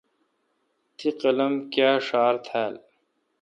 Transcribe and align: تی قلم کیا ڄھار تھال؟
تی 0.97 1.07
قلم 1.21 1.53
کیا 1.73 1.91
ڄھار 2.05 2.33
تھال؟ 2.45 2.73